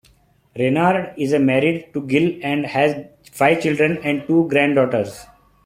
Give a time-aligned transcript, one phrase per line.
[0.57, 5.25] Reynard is married to Gill and has five children and two granddaughters.